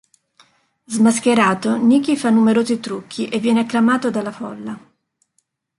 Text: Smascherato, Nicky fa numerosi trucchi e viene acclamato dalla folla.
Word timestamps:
Smascherato, 0.87 1.75
Nicky 1.77 2.15
fa 2.17 2.31
numerosi 2.31 2.79
trucchi 2.79 3.29
e 3.29 3.37
viene 3.37 3.59
acclamato 3.59 4.09
dalla 4.09 4.31
folla. 4.31 4.75